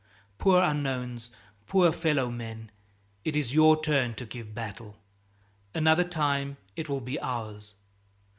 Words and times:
Poor 0.39 0.63
unknowns, 0.63 1.29
poor 1.67 1.91
fellow 1.91 2.31
men, 2.31 2.71
it 3.23 3.35
is 3.35 3.53
your 3.53 3.79
turn 3.83 4.15
to 4.15 4.25
give 4.25 4.55
battle. 4.55 4.95
Another 5.75 6.03
time 6.03 6.57
it 6.75 6.89
will 6.89 7.01
be 7.01 7.19
ours. 7.21 7.75